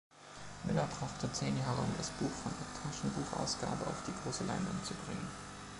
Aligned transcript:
Miller 0.65 0.87
brauchte 0.97 1.31
zehn 1.31 1.55
Jahre, 1.59 1.81
um 1.81 1.93
das 1.95 2.09
Buch 2.09 2.31
von 2.31 2.51
der 2.59 2.81
Taschenbuchausgabe 2.91 3.85
auf 3.85 4.01
die 4.07 4.23
große 4.23 4.45
Leinwand 4.45 4.83
zu 4.83 4.95
bringen. 4.95 5.27